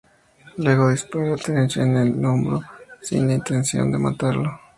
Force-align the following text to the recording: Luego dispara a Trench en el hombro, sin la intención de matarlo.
Luego 0.57 0.89
dispara 0.89 1.35
a 1.35 1.37
Trench 1.37 1.77
en 1.77 1.95
el 1.95 2.25
hombro, 2.25 2.61
sin 3.03 3.27
la 3.27 3.35
intención 3.35 3.91
de 3.91 3.99
matarlo. 3.99 4.59